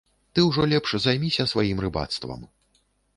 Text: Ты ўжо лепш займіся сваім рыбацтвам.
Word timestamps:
Ты 0.37 0.45
ўжо 0.45 0.63
лепш 0.71 0.95
займіся 1.03 1.45
сваім 1.53 1.77
рыбацтвам. 1.85 2.41